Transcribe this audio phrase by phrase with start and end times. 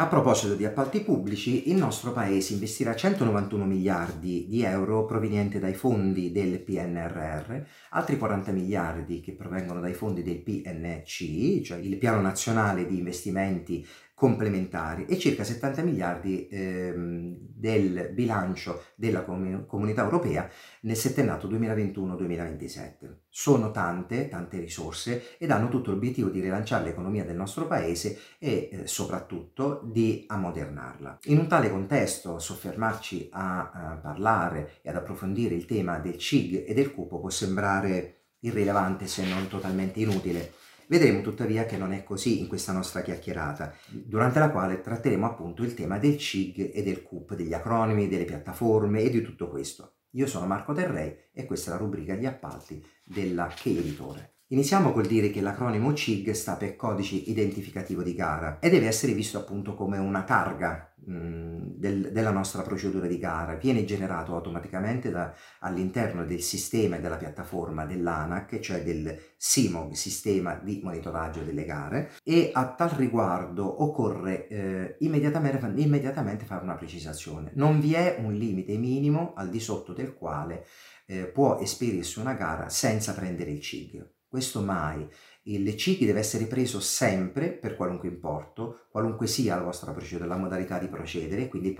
[0.00, 5.74] A proposito di appalti pubblici, il nostro paese investirà 191 miliardi di euro provenienti dai
[5.74, 7.60] fondi del PNRR,
[7.90, 13.84] altri 40 miliardi che provengono dai fondi del PNC, cioè il Piano Nazionale di Investimenti
[14.18, 23.18] complementari e circa 70 miliardi ehm, del bilancio della comunità europea nel settennato 2021-2027.
[23.28, 28.68] Sono tante, tante risorse ed hanno tutto l'obiettivo di rilanciare l'economia del nostro paese e
[28.72, 31.18] eh, soprattutto di ammodernarla.
[31.26, 36.64] In un tale contesto soffermarci a, a parlare e ad approfondire il tema del CIG
[36.66, 40.52] e del cupo può sembrare irrilevante se non totalmente inutile
[40.88, 45.62] Vedremo tuttavia che non è così in questa nostra chiacchierata, durante la quale tratteremo appunto
[45.62, 49.96] il tema del CIG e del CUP, degli acronimi, delle piattaforme e di tutto questo.
[50.12, 54.36] Io sono Marco Terrei e questa è la rubrica Gli appalti della Che Editore.
[54.46, 59.12] Iniziamo col dire che l'acronimo CIG sta per codice identificativo di gara e deve essere
[59.12, 63.54] visto appunto come una targa del, della nostra procedura di gara.
[63.54, 70.54] Viene generato automaticamente da, all'interno del sistema e della piattaforma dell'ANAC, cioè del SIMOG, sistema
[70.62, 77.52] di monitoraggio delle gare, e a tal riguardo occorre eh, immediatamente, immediatamente fare una precisazione.
[77.54, 80.66] Non vi è un limite minimo al di sotto del quale
[81.06, 84.16] eh, può esperirsi una gara senza prendere il CIG.
[84.28, 85.08] Questo mai.
[85.48, 90.36] Il CICI deve essere preso sempre per qualunque importo, qualunque sia la vostra procedura, la
[90.36, 91.74] modalità di procedere, quindi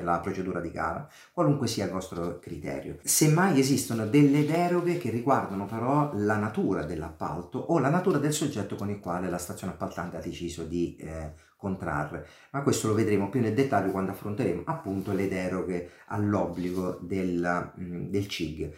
[0.00, 2.96] la procedura di gara, qualunque sia il vostro criterio.
[3.02, 8.74] Semmai esistono delle deroghe che riguardano però la natura dell'appalto o la natura del soggetto
[8.74, 13.28] con il quale la stazione appaltante ha deciso di eh, contrarre, ma questo lo vedremo
[13.28, 18.72] più nel dettaglio quando affronteremo appunto le deroghe all'obbligo del, mm, del CIG.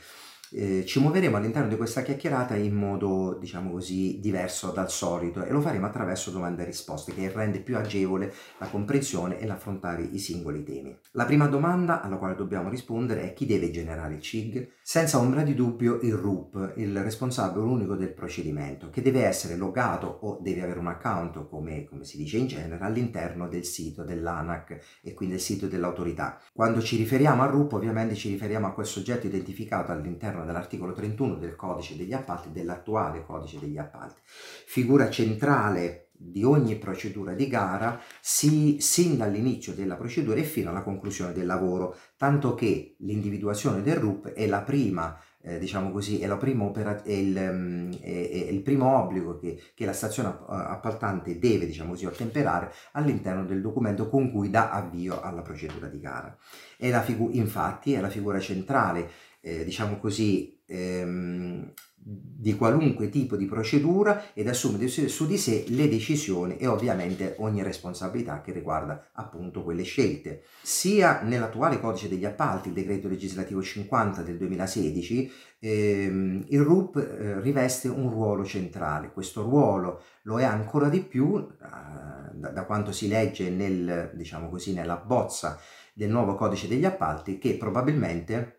[0.53, 5.51] Eh, ci muoveremo all'interno di questa chiacchierata in modo, diciamo così, diverso dal solito e
[5.51, 10.19] lo faremo attraverso domande e risposte che rende più agevole la comprensione e l'affrontare i
[10.19, 10.97] singoli temi.
[11.13, 14.71] La prima domanda alla quale dobbiamo rispondere è chi deve generare il CIG?
[14.83, 20.07] Senza ombra di dubbio il RUP, il responsabile unico del procedimento, che deve essere logato
[20.07, 25.01] o deve avere un account, come, come si dice in genere, all'interno del sito dell'ANAC
[25.03, 26.41] e quindi del sito dell'autorità.
[26.53, 30.93] Quando ci riferiamo al RUP ovviamente ci riferiamo a quel soggetto identificato all'interno all'interno dell'articolo
[30.93, 34.21] 31 del codice degli appalti, dell'attuale codice degli appalti.
[34.25, 40.83] Figura centrale di ogni procedura di gara si, sin dall'inizio della procedura e fino alla
[40.83, 46.29] conclusione del lavoro, tanto che l'individuazione del RUP è la prima eh, diciamo così, è,
[46.31, 48.09] opera- è, il, um, è,
[48.51, 54.09] il, primo obbligo che, che, la stazione appaltante deve, diciamo così, ottemperare all'interno del documento
[54.09, 56.37] con cui dà avvio alla procedura di gara.
[56.77, 59.09] È figu- infatti è la figura centrale
[59.47, 61.73] eh, diciamo così, ehm,
[62.09, 67.65] di qualunque tipo di procedura ed assume su di sé le decisioni e ovviamente ogni
[67.65, 70.43] responsabilità che riguarda appunto quelle scelte.
[70.63, 77.41] Sia nell'attuale codice degli appalti, il decreto legislativo 50 del 2016, ehm, il RUP eh,
[77.41, 79.13] riveste un ruolo centrale.
[79.13, 84.49] Questo ruolo lo è ancora di più eh, da, da, quanto si legge nel, diciamo
[84.49, 85.59] così, nella bozza
[85.93, 88.56] del nuovo codice degli appalti che probabilmente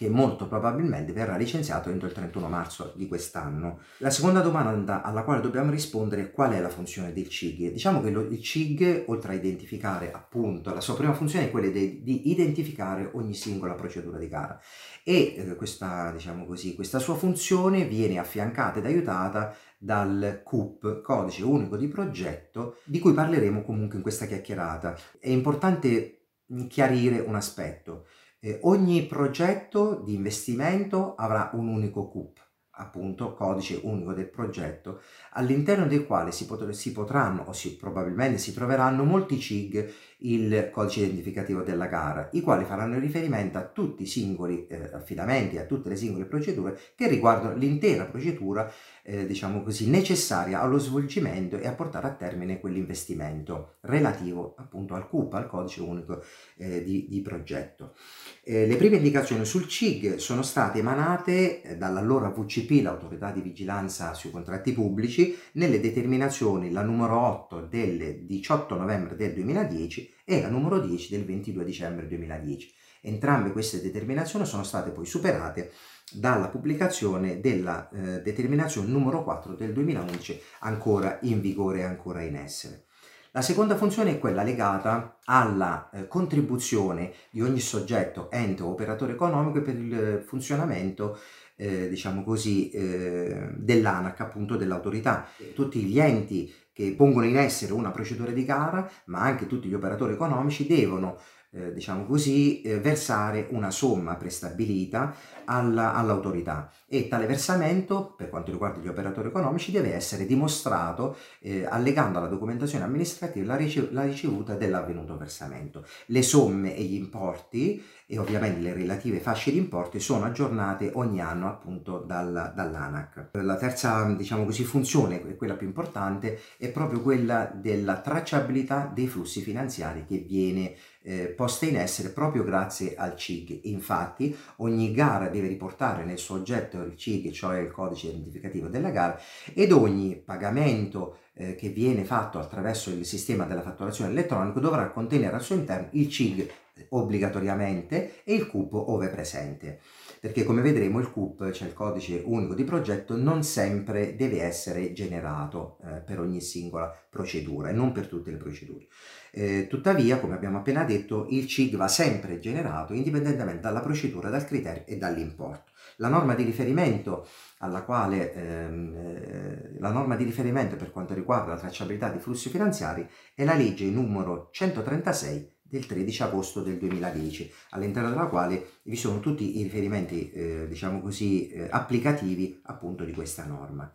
[0.00, 3.80] che molto probabilmente verrà licenziato entro il 31 marzo di quest'anno.
[3.98, 7.70] La seconda domanda alla quale dobbiamo rispondere è qual è la funzione del CIG.
[7.70, 12.02] Diciamo che il CIG, oltre a identificare appunto, la sua prima funzione è quella di,
[12.02, 14.58] di identificare ogni singola procedura di gara
[15.04, 21.44] e eh, questa, diciamo così, questa sua funzione viene affiancata ed aiutata dal CUP, codice
[21.44, 24.96] unico di progetto, di cui parleremo comunque in questa chiacchierata.
[25.18, 26.20] È importante
[26.68, 28.06] chiarire un aspetto.
[28.42, 32.38] Eh, ogni progetto di investimento avrà un unico CUP,
[32.76, 35.02] appunto codice unico del progetto,
[35.32, 39.92] all'interno del quale si, pot- si potranno o si, probabilmente si troveranno molti CIG
[40.22, 45.58] il codice identificativo della gara, i quali faranno riferimento a tutti i singoli eh, affidamenti,
[45.58, 48.70] a tutte le singole procedure che riguardano l'intera procedura,
[49.02, 55.08] eh, diciamo così, necessaria allo svolgimento e a portare a termine quell'investimento relativo appunto al
[55.08, 56.22] CUP, al codice unico
[56.56, 57.94] eh, di, di, progetto.
[58.42, 64.14] Eh, le prime indicazioni sul CIG sono state emanate eh, dall'allora VCP, l'autorità di vigilanza
[64.14, 70.48] sui contratti pubblici, nelle determinazioni la numero 8 del 18 novembre del 2010 e la
[70.48, 72.72] numero 10 del 22 dicembre 2010.
[73.00, 75.72] Entrambe queste determinazioni sono state poi superate
[76.12, 82.36] dalla pubblicazione della eh, determinazione numero 4 del 2011 ancora in vigore e ancora in
[82.36, 82.84] essere.
[83.32, 89.12] La seconda funzione è quella legata alla eh, contribuzione di ogni soggetto, ente o operatore
[89.14, 91.18] economico per il funzionamento
[91.56, 95.28] eh, diciamo così, eh, dell'ANAC, appunto dell'autorità.
[95.54, 99.74] Tutti gli enti che pongono in essere una procedura di gara, ma anche tutti gli
[99.74, 101.18] operatori economici devono
[101.52, 108.50] eh, diciamo così, eh, versare una somma prestabilita alla, all'autorità e tale versamento, per quanto
[108.50, 114.02] riguarda gli operatori economici, deve essere dimostrato eh, allegando alla documentazione amministrativa la, ricev- la
[114.02, 115.86] ricevuta dell'avvenuto versamento.
[116.06, 121.20] Le somme e gli importi e ovviamente le relative fasce di importi sono aggiornate ogni
[121.20, 123.28] anno appunto dal, dall'ANAC.
[123.34, 129.42] La terza diciamo così, funzione, quella più importante, è proprio quella della tracciabilità dei flussi
[129.42, 133.60] finanziari che viene eh, poste in essere proprio grazie al CIG.
[133.64, 138.90] Infatti ogni gara deve riportare nel suo oggetto il CIG, cioè il codice identificativo della
[138.90, 139.18] gara,
[139.54, 145.34] ed ogni pagamento eh, che viene fatto attraverso il sistema della fatturazione elettronica dovrà contenere
[145.34, 146.50] al suo interno il CIG
[146.90, 149.80] obbligatoriamente e il CUP ove presente
[150.20, 154.92] perché come vedremo il CUP, cioè il codice unico di progetto, non sempre deve essere
[154.92, 158.86] generato eh, per ogni singola procedura e non per tutte le procedure.
[159.32, 164.44] Eh, tuttavia, come abbiamo appena detto, il CIG va sempre generato indipendentemente dalla procedura, dal
[164.44, 165.72] criterio e dall'importo.
[166.00, 167.26] La norma di riferimento
[167.58, 172.48] alla quale ehm, eh, la norma di riferimento per quanto riguarda la tracciabilità dei flussi
[172.48, 178.96] finanziari è la legge numero 136 del 13 agosto del 2010, all'interno della quale vi
[178.96, 183.92] sono tutti i riferimenti, eh, diciamo così, eh, applicativi appunto di questa norma.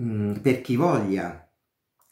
[0.00, 1.47] Mm, per chi voglia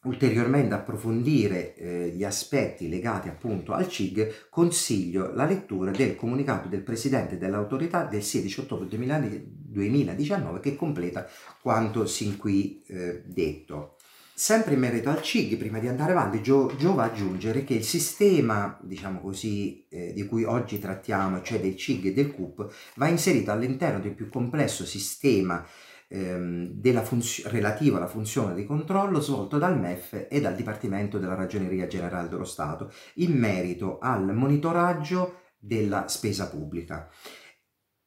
[0.07, 6.83] ulteriormente approfondire eh, gli aspetti legati appunto al CIG, consiglio la lettura del comunicato del
[6.83, 11.27] Presidente dell'autorità del 16 ottobre 2019 che completa
[11.61, 13.97] quanto sin qui eh, detto.
[14.39, 18.79] Sempre in merito al CIG, prima di andare avanti, gio, giova aggiungere che il sistema,
[18.83, 23.51] diciamo così, eh, di cui oggi trattiamo, cioè del CIG e del CUP, va inserito
[23.51, 25.67] all'interno del più complesso sistema
[26.09, 31.87] ehm, funzio- relativo alla funzione di controllo svolto dal MEF e dal Dipartimento della Ragioneria
[31.87, 37.09] Generale dello Stato in merito al monitoraggio della spesa pubblica.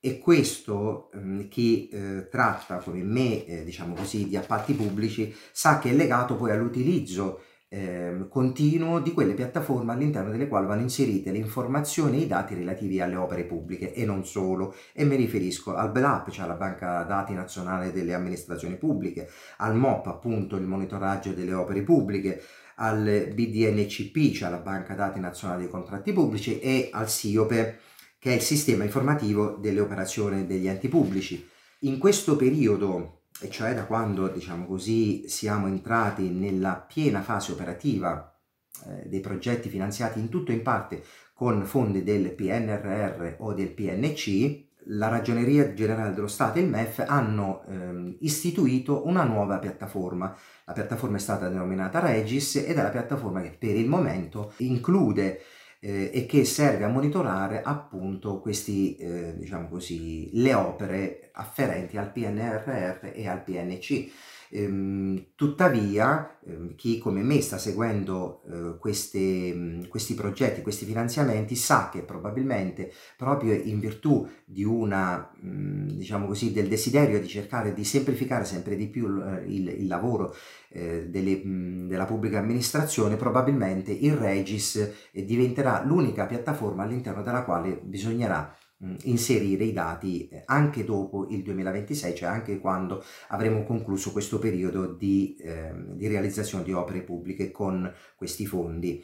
[0.01, 5.77] E questo eh, chi eh, tratta come me, eh, diciamo così, di appalti pubblici sa
[5.79, 11.31] che è legato poi all'utilizzo eh, continuo di quelle piattaforme all'interno delle quali vanno inserite
[11.31, 14.75] le informazioni e i dati relativi alle opere pubbliche e non solo.
[14.91, 20.07] E mi riferisco al BELAP, cioè alla Banca Dati Nazionale delle Amministrazioni Pubbliche, al MOP,
[20.07, 22.41] appunto il monitoraggio delle opere pubbliche,
[22.75, 27.79] al BDNCP, cioè la Banca Dati Nazionale dei Contratti Pubblici, e al SIOPE
[28.17, 31.47] che è il sistema informativo delle operazioni degli enti pubblici.
[31.83, 38.37] In questo periodo, e cioè da quando diciamo così, siamo entrati nella piena fase operativa
[38.85, 41.03] eh, dei progetti finanziati in tutto e in parte
[41.33, 47.03] con fondi del PNRR o del PNC, la Ragioneria Generale dello Stato e il MEF
[47.07, 50.35] hanno ehm, istituito una nuova piattaforma.
[50.65, 55.41] La piattaforma è stata denominata Regis ed è la piattaforma che per il momento include
[55.79, 62.11] eh, e che serve a monitorare appunto questi, eh, diciamo così, le opere afferenti al
[62.11, 64.11] PNRR e al PNC.
[64.51, 71.55] Ehm, tuttavia, ehm, chi come me sta seguendo eh, queste, mh, questi progetti, questi finanziamenti,
[71.55, 77.73] sa che probabilmente proprio in virtù di una, mh, diciamo così, del desiderio di cercare
[77.73, 80.35] di semplificare sempre di più il, il, il lavoro
[80.69, 84.75] eh, delle, mh, della pubblica amministrazione, probabilmente il Regis
[85.11, 88.55] eh, diventerà l'unica piattaforma all'interno della quale bisognerà
[89.03, 94.93] inserire i dati eh, anche dopo il 2026, cioè anche quando avremo concluso questo periodo
[94.93, 99.03] di, eh, di realizzazione di opere pubbliche con questi fondi.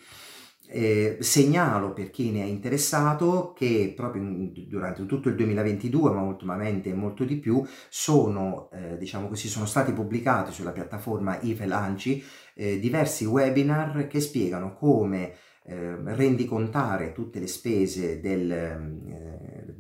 [0.68, 6.22] Eh, segnalo per chi ne è interessato che proprio in, durante tutto il 2022, ma
[6.22, 12.24] ultimamente molto di più, sono, eh, diciamo così, sono stati pubblicati sulla piattaforma IFE Lanci
[12.56, 15.34] eh, diversi webinar che spiegano come
[15.68, 19.35] eh, rendicontare tutte le spese del, eh,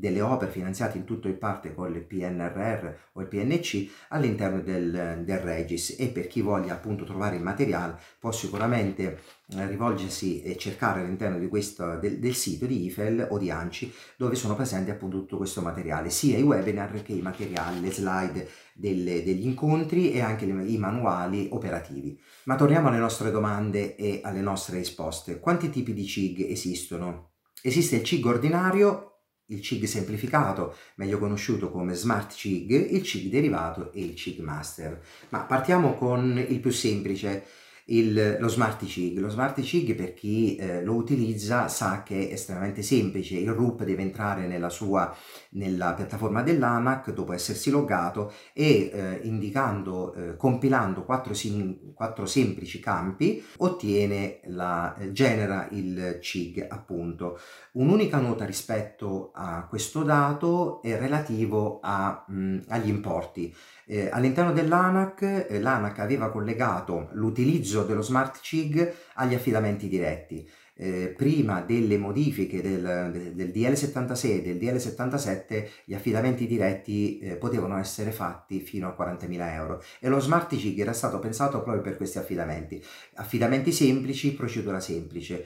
[0.05, 5.23] delle opere finanziate in tutto e parte con il PNRR o il PNC all'interno del,
[5.25, 10.57] del Regis e per chi voglia appunto trovare il materiale può sicuramente eh, rivolgersi e
[10.57, 14.91] cercare all'interno di questo, del, del, sito di IFEL o di ANCI dove sono presenti
[14.91, 20.11] appunto tutto questo materiale, sia i webinar che i materiali, le slide delle, degli incontri
[20.11, 22.19] e anche i manuali operativi.
[22.43, 25.39] Ma torniamo alle nostre domande e alle nostre risposte.
[25.39, 27.31] Quanti tipi di CIG esistono?
[27.61, 29.14] Esiste il CIG ordinario,
[29.47, 35.01] il CIG semplificato, meglio conosciuto come Smart CIG, il CIG derivato e il CIG Master.
[35.29, 37.45] Ma partiamo con il più semplice,
[37.85, 39.19] il, lo Smart CIG.
[39.19, 43.83] Lo Smart CIG per chi eh, lo utilizza sa che è estremamente semplice, il RUP
[43.83, 45.15] deve entrare nella sua
[45.51, 52.79] nella piattaforma dell'ANAC dopo essersi loggato e eh, indicando, eh, compilando quattro, sim, quattro, semplici
[52.79, 57.39] campi ottiene la, eh, genera il CIG appunto.
[57.73, 63.53] Un'unica nota rispetto a questo dato è relativo a, mh, agli importi.
[63.87, 70.47] Eh, all'interno dell'ANAC, eh, l'ANAC aveva collegato l'utilizzo dello Smart CIG agli affidamenti diretti.
[70.77, 77.77] Eh, prima delle modifiche del, del, DL76 e del DL77 gli affidamenti diretti eh, potevano
[77.77, 81.95] essere fatti fino a 40.000 euro e lo Smart CIG era stato pensato proprio per
[81.95, 82.83] questi affidamenti.
[83.15, 85.45] Affidamenti semplici, procedura semplice.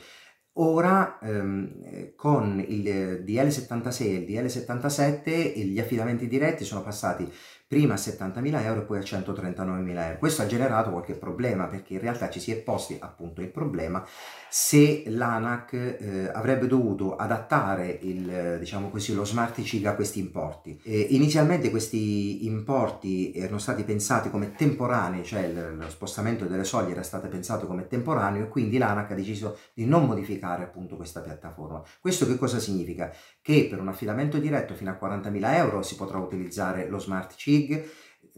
[0.53, 7.31] Ora ehm, con il DL76 e il DL77 gli affidamenti diretti sono passati
[7.69, 10.17] prima a 70.000 euro e poi a 139.000 euro.
[10.17, 14.03] Questo ha generato qualche problema perché in realtà ci si è posti appunto il problema
[14.49, 20.81] se l'ANAC eh, avrebbe dovuto adattare il, diciamo così, lo smart CIG a questi importi.
[20.81, 27.03] E inizialmente questi importi erano stati pensati come temporanei, cioè lo spostamento delle soglie era
[27.03, 31.83] stato pensato come temporaneo e quindi l'ANAC ha deciso di non modificare appunto questa piattaforma.
[31.99, 33.13] Questo che cosa significa?
[33.39, 37.58] Che per un affidamento diretto fino a 40.000 euro si potrà utilizzare lo smart CIG
[37.67, 37.87] gig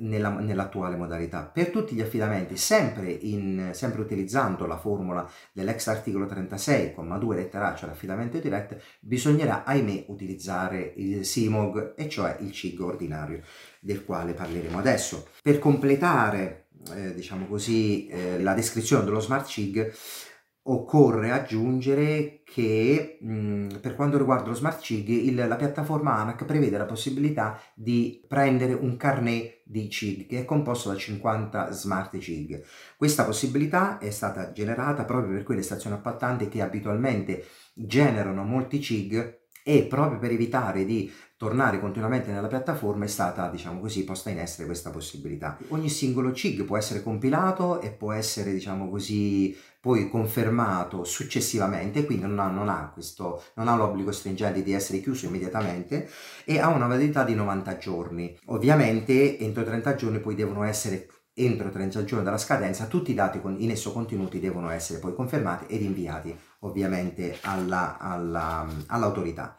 [0.02, 1.44] nella, nell'attuale modalità.
[1.44, 7.90] Per tutti gli affidamenti, sempre, in, sempre utilizzando la formula dell'ex articolo 36,2 lettera cioè
[7.90, 13.42] l'affidamento diretto, bisognerà, ahimè, utilizzare il SIMOG, e cioè il CIG ordinario,
[13.80, 15.28] del quale parleremo adesso.
[15.42, 19.94] Per completare, eh, diciamo così, eh, la descrizione dello Smart CIG,
[20.64, 26.78] Occorre aggiungere che mh, per quanto riguarda lo Smart CIG, il, la piattaforma ANAC prevede
[26.78, 32.64] la possibilità di prendere un carnet di CIG che è composto da 50 Smart CIG.
[32.96, 39.40] Questa possibilità è stata generata proprio per quelle stazioni appaltanti che abitualmente generano molti CIG
[39.64, 44.38] e proprio per evitare di tornare continuamente nella piattaforma è stata, diciamo così, posta in
[44.38, 45.58] essere questa possibilità.
[45.70, 52.28] Ogni singolo CIG può essere compilato e può essere, diciamo così, poi confermato successivamente, quindi
[52.28, 56.08] non ha, non ha, questo, non ha l'obbligo stringente di essere chiuso immediatamente
[56.46, 58.38] e ha una validità di 90 giorni.
[58.46, 63.42] Ovviamente entro 30 giorni poi devono essere entro 30 giorni dalla scadenza tutti i dati
[63.44, 69.58] in esso contenuti devono essere poi confermati ed inviati ovviamente alla, alla, all'autorità.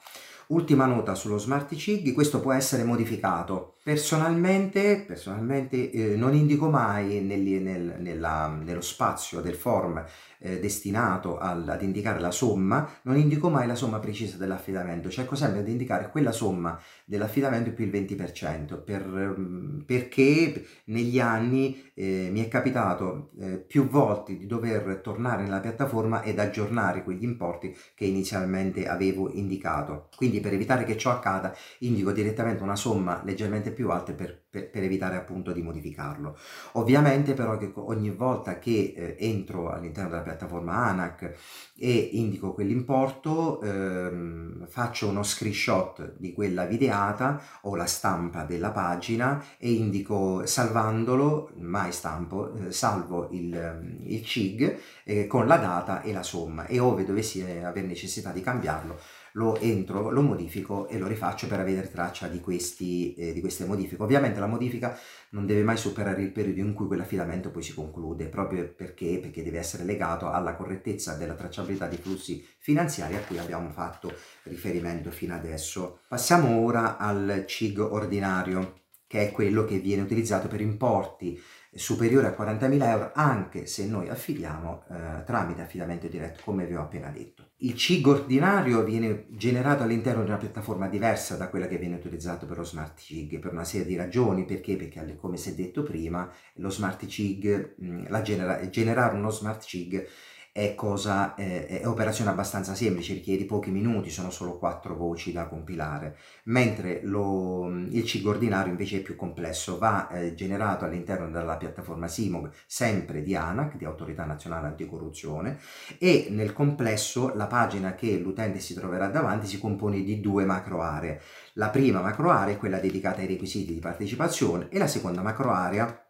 [0.52, 3.71] Ultima nota sullo Smart CIG, questo può essere modificato.
[3.84, 10.04] Personalmente, personalmente eh, non indico mai nel, nel, nella, nello spazio del form
[10.38, 15.34] eh, destinato al, ad indicare la somma, non indico mai la somma precisa dell'affidamento, cerco
[15.34, 22.28] sempre di indicare quella somma dell'affidamento più il 20%, per, mm, perché negli anni eh,
[22.30, 27.76] mi è capitato eh, più volte di dover tornare nella piattaforma ed aggiornare quegli importi
[27.94, 30.08] che inizialmente avevo indicato.
[30.16, 34.70] Quindi per evitare che ciò accada indico direttamente una somma leggermente più alta per, per,
[34.70, 36.36] per evitare appunto di modificarlo.
[36.72, 41.34] Ovviamente però che ogni volta che eh, entro all'interno della piattaforma ANAC
[41.78, 49.42] e indico quell'importo, ehm, faccio uno screenshot di quella videata o la stampa della pagina
[49.58, 56.12] e indico salvandolo, mai stampo, eh, salvo il, il CIG eh, con la data e
[56.12, 58.98] la somma e ove dovessi avere necessità di cambiarlo
[59.32, 63.64] lo entro, lo modifico e lo rifaccio per avere traccia di, questi, eh, di queste
[63.64, 64.02] modifiche.
[64.02, 64.98] Ovviamente la modifica
[65.30, 69.42] non deve mai superare il periodo in cui quell'affidamento poi si conclude, proprio perché, perché
[69.42, 74.12] deve essere legato alla correttezza della tracciabilità dei flussi finanziari a cui abbiamo fatto
[74.44, 76.00] riferimento fino adesso.
[76.08, 81.38] Passiamo ora al CIG ordinario, che è quello che viene utilizzato per importi
[81.74, 86.82] superiore a 40.000 euro anche se noi affidiamo eh, tramite affidamento diretto come vi ho
[86.82, 87.50] appena detto.
[87.58, 92.44] Il CIG ordinario viene generato all'interno di una piattaforma diversa da quella che viene utilizzata
[92.44, 94.76] per lo Smart CIG per una serie di ragioni, perché?
[94.76, 100.06] Perché come si è detto prima lo Smart CIG, la genera- generare uno Smart CIG
[100.52, 105.46] è, cosa, eh, è operazione abbastanza semplice, richiede pochi minuti, sono solo quattro voci da
[105.46, 111.56] compilare, mentre lo, il CIG ordinario invece è più complesso, va eh, generato all'interno della
[111.56, 115.58] piattaforma SIMOG, sempre di ANAC, di Autorità Nazionale Anticorruzione,
[115.98, 120.82] e nel complesso la pagina che l'utente si troverà davanti si compone di due macro
[120.82, 121.20] aree.
[121.54, 125.50] La prima macro area è quella dedicata ai requisiti di partecipazione e la seconda macro
[125.50, 126.06] area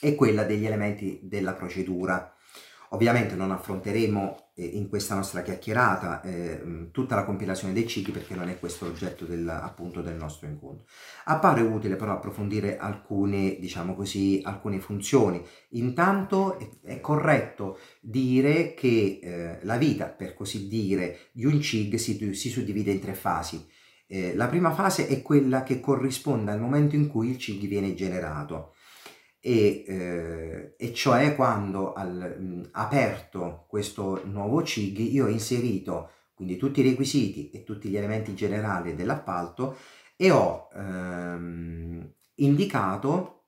[0.00, 2.35] è quella degli elementi della procedura.
[2.90, 8.48] Ovviamente non affronteremo in questa nostra chiacchierata eh, tutta la compilazione dei CIG perché non
[8.48, 10.86] è questo l'oggetto del, appunto del nostro incontro.
[11.24, 15.44] Appare utile però approfondire alcune, diciamo così, alcune funzioni.
[15.70, 21.96] Intanto è, è corretto dire che eh, la vita, per così dire, di un CIG
[21.96, 23.68] si, si suddivide in tre fasi.
[24.06, 27.92] Eh, la prima fase è quella che corrisponde al momento in cui il CIG viene
[27.94, 28.75] generato
[29.46, 36.56] e, eh, e cioè quando al, mh, aperto questo nuovo CIG io ho inserito quindi
[36.56, 39.76] tutti i requisiti e tutti gli elementi generali dell'appalto
[40.16, 43.44] e ho ehm, indicato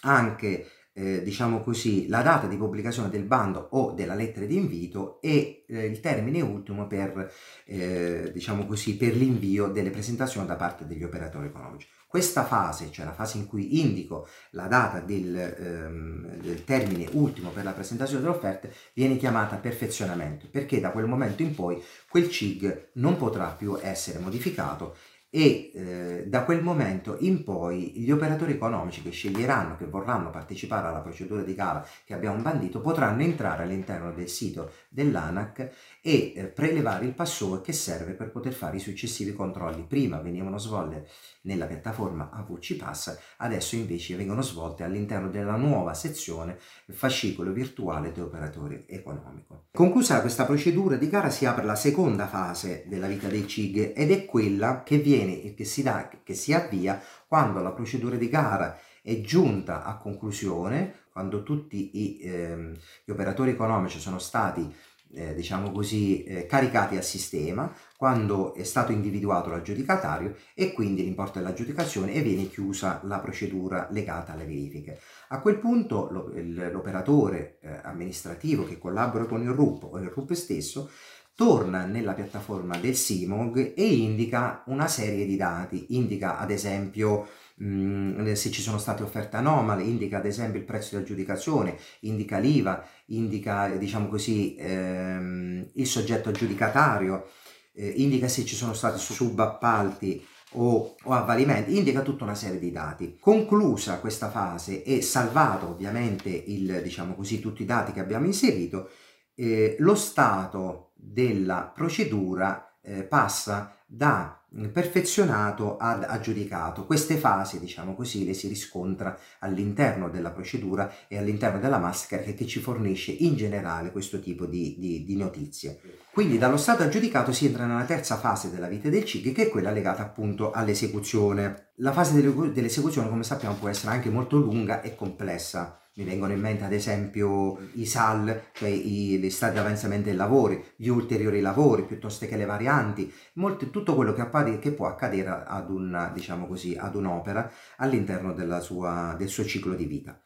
[0.00, 5.20] anche eh, diciamo così, la data di pubblicazione del bando o della lettera di invito
[5.20, 7.30] e eh, il termine ultimo per,
[7.66, 11.86] eh, diciamo così, per l'invio delle presentazioni da parte degli operatori economici.
[12.06, 17.50] Questa fase, cioè la fase in cui indico la data del, ehm, del termine ultimo
[17.50, 22.30] per la presentazione delle offerte, viene chiamata perfezionamento, perché da quel momento in poi quel
[22.30, 24.96] CIG non potrà più essere modificato
[25.36, 30.86] e eh, da quel momento in poi gli operatori economici che sceglieranno, che vorranno partecipare
[30.86, 36.44] alla procedura di gara che abbiamo bandito, potranno entrare all'interno del sito dell'ANAC e eh,
[36.46, 39.84] prelevare il password che serve per poter fare i successivi controlli.
[39.86, 41.06] Prima venivano svolte
[41.42, 48.20] nella piattaforma AVC Pass, adesso invece vengono svolte all'interno della nuova sezione fascicolo virtuale di
[48.20, 49.66] operatore economico.
[49.72, 54.10] Conclusa questa procedura di gara si apre la seconda fase della vita dei CIG ed
[54.10, 58.78] è quella che, viene, che, si, dà, che si avvia quando la procedura di gara
[59.02, 64.74] è giunta a conclusione, quando tutti i, ehm, gli operatori economici sono stati
[65.12, 71.38] eh, diciamo così, eh, caricati al sistema quando è stato individuato l'aggiudicatario e quindi l'importo
[71.38, 75.00] dell'aggiudicazione e viene chiusa la procedura legata alle verifiche.
[75.28, 80.90] A quel punto l'operatore eh, amministrativo che collabora con il RUP o il RUP stesso
[81.36, 88.32] torna nella piattaforma del Simog e indica una serie di dati, indica ad esempio mh,
[88.32, 92.82] se ci sono state offerte anomale, indica ad esempio il prezzo di aggiudicazione, indica l'IVA,
[93.06, 97.28] indica diciamo così ehm, il soggetto aggiudicatario,
[97.74, 102.72] eh, indica se ci sono stati subappalti o, o avvalimenti, indica tutta una serie di
[102.72, 103.18] dati.
[103.20, 108.88] Conclusa questa fase e salvato ovviamente il, diciamo così, tutti i dati che abbiamo inserito,
[109.34, 114.40] eh, lo stato della procedura eh, passa da
[114.72, 116.86] perfezionato ad aggiudicato.
[116.86, 122.46] Queste fasi, diciamo così, le si riscontra all'interno della procedura e all'interno della maschera che
[122.46, 125.80] ci fornisce in generale questo tipo di, di, di, notizie.
[126.10, 129.48] Quindi dallo stato aggiudicato si entra nella terza fase della vita del CIG che è
[129.50, 131.72] quella legata appunto all'esecuzione.
[131.76, 136.40] La fase dell'esecuzione come sappiamo può essere anche molto lunga e complessa mi vengono in
[136.40, 141.40] mente ad esempio i SAL, cioè i, gli stati di avanzamento dei lavori, gli ulteriori
[141.40, 146.10] lavori, piuttosto che le varianti, molto, tutto quello che, appare, che, può accadere ad, un,
[146.12, 150.20] diciamo così, ad un'opera all'interno del suo ciclo di vita.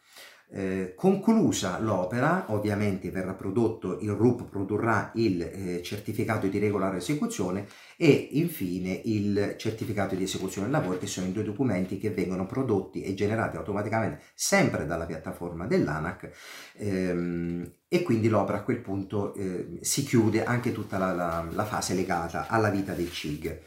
[0.53, 7.69] Eh, conclusa l'opera, ovviamente verrà prodotto, il RUP produrrà il eh, certificato di regolare esecuzione
[7.97, 12.47] e infine il certificato di esecuzione del lavoro che sono i due documenti che vengono
[12.47, 16.31] prodotti e generati automaticamente sempre dalla piattaforma dell'ANAC
[16.79, 21.65] ehm, e quindi l'opera a quel punto eh, si chiude anche tutta la, la, la,
[21.65, 23.61] fase legata alla vita del CIG.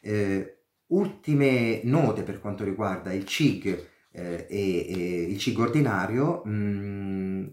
[0.00, 6.50] Eh, ultime note per quanto riguarda il CIG eh, e, e, il CIG ordinario, mh,
[6.50, 7.46] mm,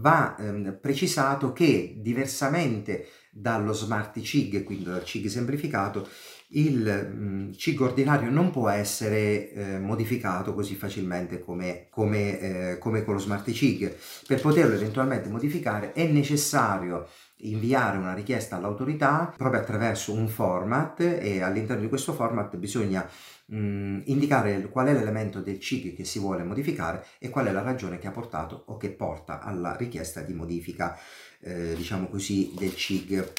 [0.00, 6.08] va ehm, precisato che diversamente dallo smart CIG, quindi dal CIG semplificato,
[6.54, 13.04] il mm, CIG ordinario non può essere eh, modificato così facilmente come, come, eh, come
[13.04, 13.94] con lo smart CIG.
[14.26, 17.08] Per poterlo eventualmente modificare è necessario
[17.44, 23.08] inviare una richiesta all'autorità proprio attraverso un format e all'interno di questo format bisogna
[23.52, 27.52] mh, mm, indicare qual è l'elemento del CIG che si vuole modificare e qual è
[27.52, 30.98] la ragione che ha portato o che porta alla richiesta di modifica
[31.40, 33.32] eh, diciamo così del CIG.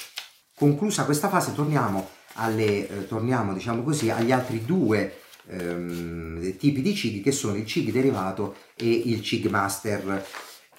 [0.56, 6.96] Conclusa questa fase torniamo, alle, eh, torniamo diciamo così, agli altri due ehm, tipi di
[6.96, 10.26] CIG che sono il CIG derivato e il CIG master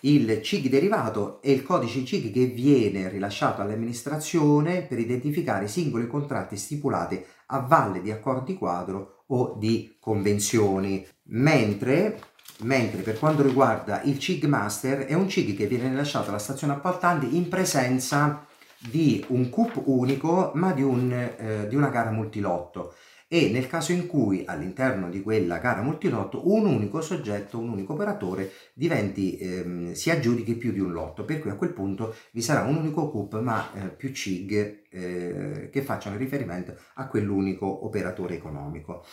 [0.05, 6.07] il CIG derivato è il codice CIG che viene rilasciato all'amministrazione per identificare i singoli
[6.07, 12.21] contratti stipulati a valle di accordi quadro o di convenzioni, mentre,
[12.59, 16.75] mentre per quanto riguarda il CIG Master è un CIG che viene rilasciato alla stazione
[16.75, 18.47] appaltante in presenza
[18.79, 22.95] di un CUP unico ma di, un, eh, di una gara multilotto
[23.35, 27.95] e nel caso in cui all'interno di quella gara multilotto un unico soggetto, un unico
[27.95, 32.41] operatore diventi, ehm, si aggiudichi più di un lotto, per cui a quel punto vi
[32.41, 38.37] sarà un unico CUP ma eh, più CIG eh, che facciano riferimento a quell'unico operatore
[38.37, 39.05] economico.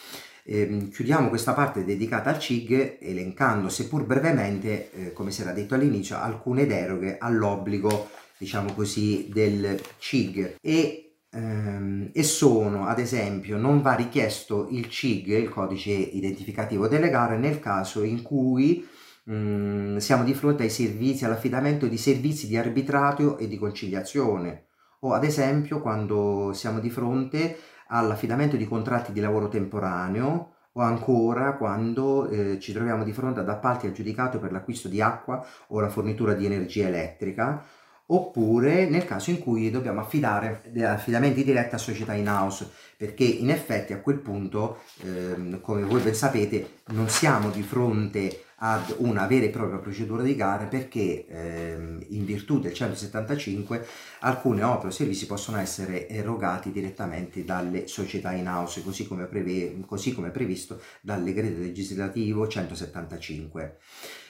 [0.43, 5.73] Eh, chiudiamo questa parte dedicata al CIG elencando, seppur brevemente, eh, come si era detto
[5.73, 13.81] all'inizio, alcune deroghe all'obbligo, diciamo così, del CIG e ehm, e sono ad esempio non
[13.81, 18.87] va richiesto il CIG, il codice identificativo delle gare, nel caso in cui
[19.23, 24.65] mh, mm, siamo di fronte ai servizi, all'affidamento di servizi di arbitrato e di conciliazione.
[25.01, 31.57] O ad esempio quando siamo di fronte all'affidamento di contratti di lavoro temporaneo o ancora
[31.57, 35.89] quando eh, ci troviamo di fronte ad appalti aggiudicato per l'acquisto di acqua o la
[35.89, 37.63] fornitura di energia elettrica
[38.07, 43.49] oppure nel caso in cui dobbiamo affidare affidamenti diretti a società in house perché in
[43.49, 49.25] effetti a quel punto ehm, come voi ben sapete non siamo di fronte ad una
[49.25, 53.87] vera e propria procedura di gare perché ehm, in virtù del 175
[54.19, 59.79] alcune opere o servizi possono essere erogati direttamente dalle società in house così come, preve-
[59.85, 63.77] così come previsto dal decreto legislativo 175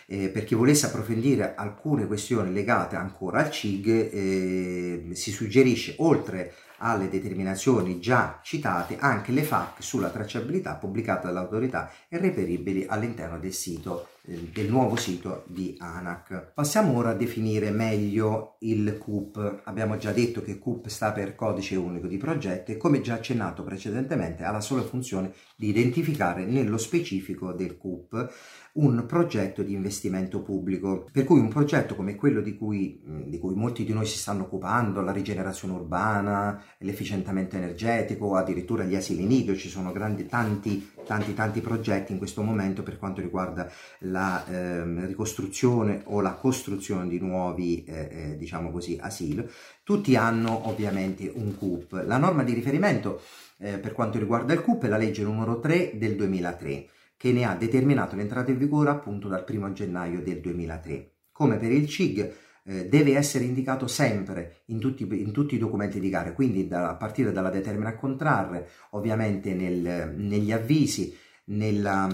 [0.08, 6.54] eh, per chi volesse approfondire alcune questioni legate ancora al CIG eh, si suggerisce oltre
[6.84, 13.54] alle determinazioni già citate anche le FAC sulla tracciabilità pubblicate dall'autorità e reperibili all'interno del
[13.54, 16.52] sito del nuovo sito di ANAC.
[16.54, 19.62] Passiamo ora a definire meglio il CUP.
[19.64, 23.64] Abbiamo già detto che CUP sta per codice unico di progetto e come già accennato
[23.64, 28.32] precedentemente ha la sola funzione di identificare nello specifico del CUP
[28.74, 31.10] un progetto di investimento pubblico.
[31.12, 34.44] Per cui un progetto come quello di cui, di cui molti di noi si stanno
[34.44, 41.34] occupando, la rigenerazione urbana, l'efficientamento energetico, addirittura gli asili nido, ci sono grandi, tanti, tanti,
[41.34, 47.20] tanti progetti in questo momento per quanto riguarda la eh, ricostruzione o la costruzione di
[47.20, 49.48] nuovi, eh, eh, diciamo così, asili.
[49.84, 52.04] Tutti hanno ovviamente un CUP.
[52.06, 53.22] La norma di riferimento
[53.58, 57.44] eh, per quanto riguarda il CUP è la legge numero 3 del 2003 che ne
[57.46, 61.12] ha determinato l'entrata in vigore appunto dal 1 gennaio del 2003.
[61.32, 66.00] Come per il CIG eh, deve essere indicato sempre in tutti, in tutti, i documenti
[66.00, 72.08] di gara, quindi da, a partire dalla determina a contrarre, ovviamente nel, negli avvisi, nella,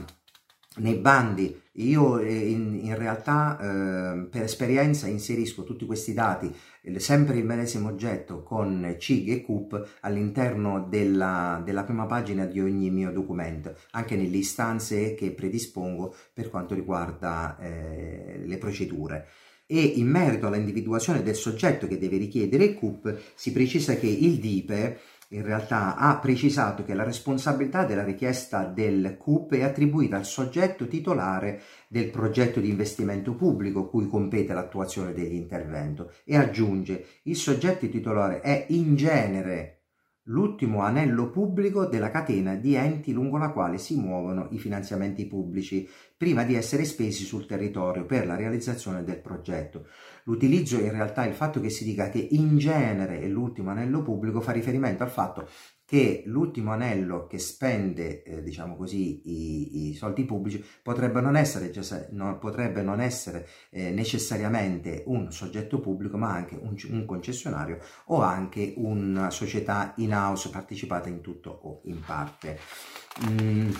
[0.77, 1.61] nei bandi.
[1.73, 7.45] Io eh, in, in realtà eh, per esperienza inserisco tutti questi dati, eh, sempre il
[7.45, 13.75] medesimo oggetto con CIG e CUP all'interno della, della, prima pagina di ogni mio documento,
[13.91, 19.27] anche nelle istanze che predispongo per quanto riguarda eh, le procedure
[19.69, 24.39] e in merito all'individuazione del soggetto che deve richiedere il CUP si precisa che il
[24.39, 24.97] DIPE
[25.29, 30.87] in realtà ha precisato che la responsabilità della richiesta del CUP è attribuita al soggetto
[30.87, 36.13] titolare del progetto di investimento pubblico cui compete l'attuazione dell'intervento.
[36.23, 39.76] E aggiunge il soggetto titolare è in genere
[40.27, 45.87] l'ultimo anello pubblico della catena di enti lungo la quale si muovono i finanziamenti pubblici
[46.17, 49.87] prima di essere spesi sul territorio per la realizzazione del progetto.
[50.23, 54.41] L'utilizzo in realtà, il fatto che si dica che in genere è l'ultimo anello pubblico
[54.41, 55.47] fa riferimento al fatto
[55.87, 61.71] che l'ultimo anello che spende, eh, diciamo così, i, i, soldi pubblici potrebbe non essere,
[62.11, 68.21] no, potrebbe non essere eh, necessariamente un soggetto pubblico, ma anche un, un concessionario o
[68.21, 72.59] anche una società in house partecipata in tutto o in parte.
[73.25, 73.71] Mm.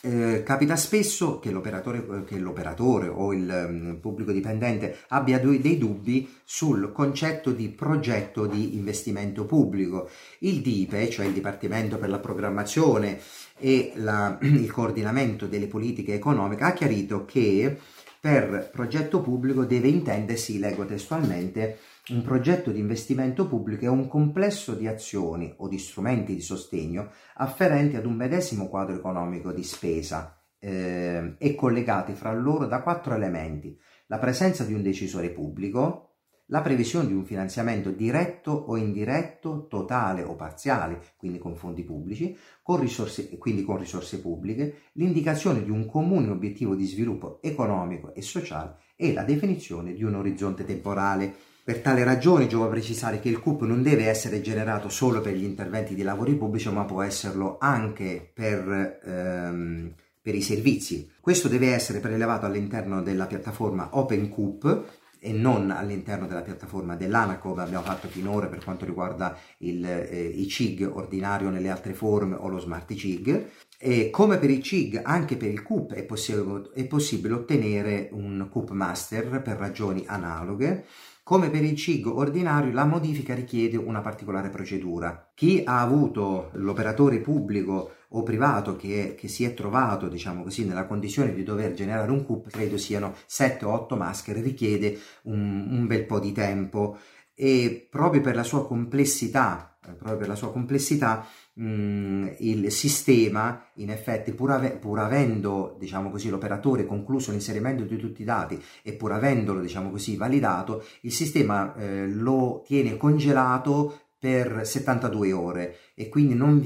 [0.00, 6.28] Eh, capita spesso che l'operatore, che l'operatore o il um, pubblico dipendente abbia dei dubbi
[6.44, 10.08] sul concetto di progetto di investimento pubblico.
[10.40, 13.20] Il DIPE, cioè il Dipartimento per la Programmazione
[13.58, 17.76] e la, il coordinamento delle politiche economiche, ha chiarito che
[18.18, 24.74] per progetto pubblico deve intendersi, leggo testualmente, un progetto di investimento pubblico è un complesso
[24.74, 30.40] di azioni o di strumenti di sostegno afferenti ad un medesimo quadro economico di spesa
[30.60, 33.76] eh, e collegati fra loro da quattro elementi.
[34.06, 36.06] La presenza di un decisore pubblico,
[36.50, 42.36] la previsione di un finanziamento diretto o indiretto, totale o parziale, quindi con fondi pubblici,
[42.62, 48.22] con risorse, quindi con risorse pubbliche, l'indicazione di un comune obiettivo di sviluppo economico e
[48.22, 51.34] sociale e la definizione di un orizzonte temporale.
[51.66, 55.42] Per tale ragione giova precisare che il CUP non deve essere generato solo per gli
[55.42, 61.10] interventi di lavori pubblici, ma può esserlo anche per, ehm, per i servizi.
[61.20, 64.84] Questo deve essere prelevato all'interno della piattaforma OpenCUP
[65.18, 70.24] e non all'interno della piattaforma dell'ANA come abbiamo fatto finora per quanto riguarda il, eh,
[70.24, 73.44] i CIG ordinario nelle altre forme o lo Smart CIG.
[73.76, 78.46] E come per il CIG, anche per il CUP è possibile, è possibile ottenere un
[78.48, 80.84] CUP Master per ragioni analoghe.
[81.28, 85.32] Come per il CIG ordinario, la modifica richiede una particolare procedura.
[85.34, 90.86] Chi ha avuto l'operatore pubblico o privato che, che, si è trovato, diciamo così, nella
[90.86, 95.86] condizione di dover generare un CUP, credo siano 7 o 8 maschere, richiede un, un
[95.88, 96.96] bel po' di tempo
[97.34, 101.26] e proprio per la sua complessità, eh, proprio per la sua complessità,
[101.60, 107.96] mm, il sistema, in effetti, pur, ave- pur avendo, diciamo così, l'operatore concluso l'inserimento di
[107.96, 114.00] tutti i dati e pur avendolo, diciamo così, validato, il sistema eh, lo tiene congelato
[114.18, 116.60] per 72 ore e quindi non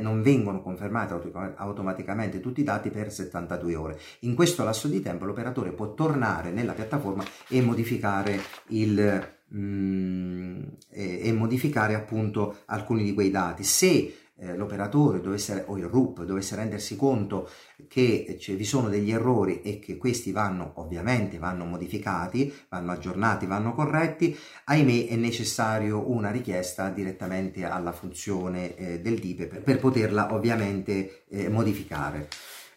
[0.00, 1.12] non vengono confermati
[1.56, 3.98] automaticamente tutti i dati per 72 ore.
[4.20, 11.28] In questo lasso di tempo l'operatore può tornare nella piattaforma e modificare il mm, e,
[11.28, 13.64] e modificare appunto alcuni di quei dati.
[13.64, 17.50] Se eh, l'operatore dovesse, o il RUP dovesse rendersi conto
[17.88, 23.46] che cioè, vi sono degli errori e che questi vanno ovviamente vanno modificati, vanno aggiornati,
[23.46, 29.78] vanno corretti, ahimè è necessario una richiesta direttamente alla funzione eh, del DIPE per, per,
[29.80, 32.28] poterla ovviamente eh, modificare.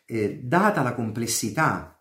[0.05, 2.00] Eh, data la complessità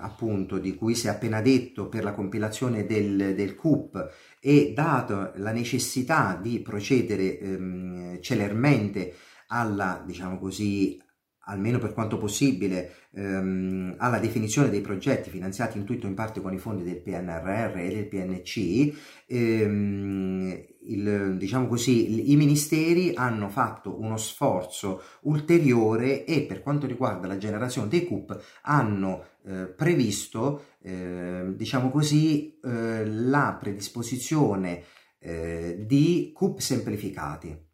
[0.00, 5.32] appunto di cui si è appena detto per la compilazione del, del CUP e dato
[5.36, 9.14] la necessità di procedere ehm, celermente
[9.48, 11.00] alla, diciamo così,
[11.44, 16.40] almeno per quanto possibile, ehm, alla definizione dei progetti finanziati in tutto o in parte
[16.40, 18.94] con i fondi del PNRR e del PNC,
[19.26, 27.26] ehm, il, diciamo così, i ministeri hanno fatto uno sforzo ulteriore e per quanto riguarda
[27.26, 34.82] la generazione dei CUP hanno eh, previsto, eh, diciamo così, eh, la predisposizione
[35.18, 37.70] eh, di CUP semplificati.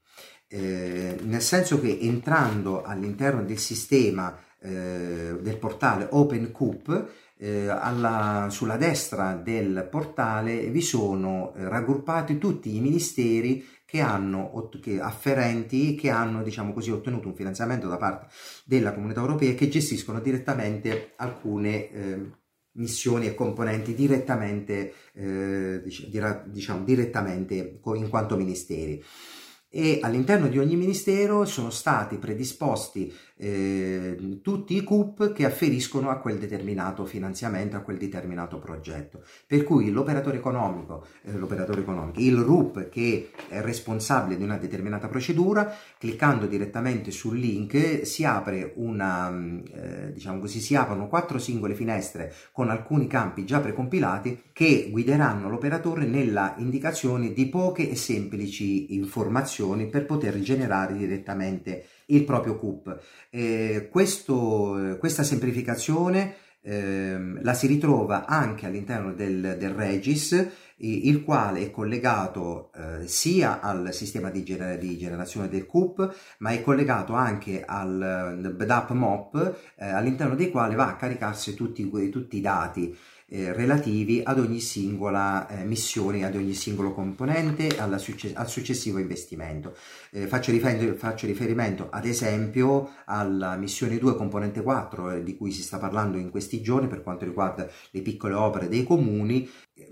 [0.50, 8.78] Eh, nel senso che entrando all'interno del sistema eh, del portale OpenCoop eh, alla, sulla
[8.78, 16.10] destra del portale vi sono eh, raggruppati tutti i ministeri che hanno che, afferenti che
[16.10, 18.28] hanno diciamo così ottenuto un finanziamento da parte
[18.64, 22.30] della comunità europea e che gestiscono direttamente alcune eh,
[22.72, 25.82] missioni e componenti direttamente eh,
[26.46, 29.04] diciamo direttamente in quanto ministeri
[29.70, 36.18] e all'interno di ogni ministero sono stati predisposti eh, tutti i CUP che afferiscono a
[36.18, 39.22] quel determinato finanziamento, a quel determinato progetto.
[39.46, 45.08] Per cui l'operatore economico, eh, l'operatore economico, il RUP che è responsabile di una determinata
[45.08, 51.74] procedura, cliccando direttamente sul link si apre una, eh, diciamo così, si aprono quattro singole
[51.74, 58.94] finestre con alcuni campi già precompilati che guideranno l'operatore nella indicazione di poche e semplici
[58.94, 62.98] informazioni informazioni per poter generare direttamente il proprio CUP.
[63.30, 70.46] Eh, questo, questa semplificazione eh, la si ritrova anche all'interno del, del Regis,
[70.80, 76.50] il quale è collegato eh, sia al sistema di, gener- di, generazione del CUP, ma
[76.50, 82.36] è collegato anche al BDAP MOP, eh, all'interno dei quali va a caricarsi tutti, tutti
[82.36, 82.96] i dati
[83.30, 89.76] eh, relativi ad ogni singola eh, missione, ad ogni singolo componente, succe- al successivo investimento.
[90.10, 95.52] Eh, faccio, rifer- faccio, riferimento ad esempio alla missione 2 componente 4 eh, di cui
[95.52, 99.48] si sta parlando in questi giorni per quanto riguarda le piccole opere dei comuni.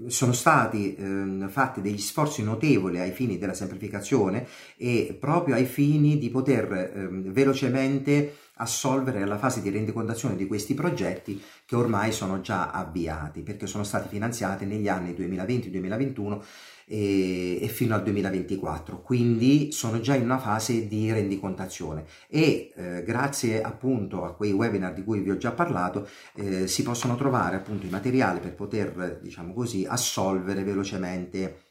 [0.09, 4.47] Sono stati ehm, fatti degli sforzi notevoli ai fini della semplificazione
[4.77, 10.75] e proprio ai fini di poter ehm, velocemente assolvere la fase di rendicontazione di questi
[10.75, 16.41] progetti che ormai sono già avviati perché sono stati finanziati negli anni 2020-2021
[16.87, 23.03] e, e, fino al 2024 quindi sono già in una fase di rendicontazione e eh,
[23.03, 27.57] grazie appunto a quei webinar di cui vi ho già parlato eh, si possono trovare
[27.57, 31.65] appunto i materiali per poter diciamo così assolvere velocemente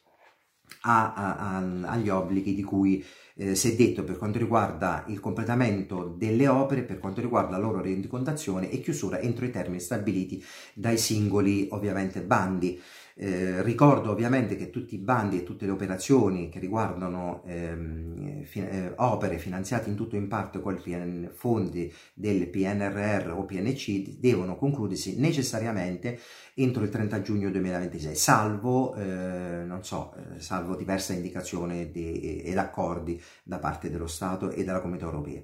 [0.82, 3.04] a, a, a, agli obblighi di cui
[3.36, 7.64] eh, si è detto per quanto riguarda il completamento delle opere, per quanto riguarda la
[7.64, 12.82] loro rendicontazione e chiusura entro i termini stabiliti dai singoli ovviamente bandi.
[13.18, 18.60] Eh, ricordo ovviamente che tutti i bandi e tutte le operazioni che riguardano ehm, fi-
[18.60, 24.18] eh, opere finanziate in tutto o in parte con i fondi del PNRR o PNC
[24.20, 26.20] devono concludersi necessariamente
[26.56, 32.58] entro il 30 giugno 2026, salvo, eh, non so, eh, salvo diverse indicazioni di, ed
[32.58, 35.42] accordi da parte dello Stato e della Comunità Europea.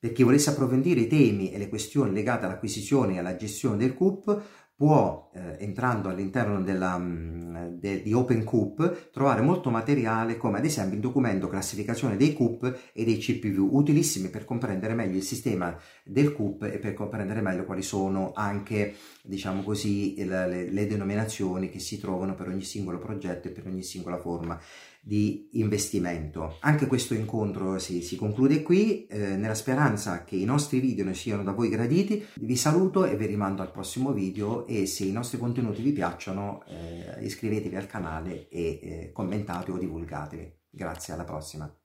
[0.00, 3.94] Per chi volesse approfondire i temi e le questioni legate all'acquisizione e alla gestione del
[3.94, 4.42] CUP,
[4.78, 11.00] può, eh, entrando all'interno mh, de, di OpenCoop, trovare molto materiale come ad esempio il
[11.00, 16.62] documento classificazione dei CUP e dei CPU, utilissimi per comprendere meglio il sistema del CUP
[16.62, 22.36] e per comprendere meglio quali sono anche, diciamo così, le, le denominazioni che si trovano
[22.36, 24.60] per ogni singolo progetto e per ogni singola forma
[25.08, 26.58] di investimento.
[26.60, 31.14] Anche questo incontro si, si conclude qui, eh, nella speranza che i nostri video ne
[31.14, 32.22] siano da voi graditi.
[32.34, 36.62] Vi saluto e vi rimando al prossimo video e se i nostri contenuti vi piacciono
[36.66, 40.52] eh, iscrivetevi al canale e eh, commentate o divulgatevi.
[40.68, 41.77] Grazie, alla prossima.